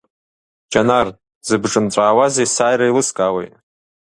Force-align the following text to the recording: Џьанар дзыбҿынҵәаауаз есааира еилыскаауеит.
Џьанар 0.71 1.07
дзыбҿынҵәаауаз 1.41 2.35
есааира 2.43 2.85
еилыскаауеит. 2.87 3.53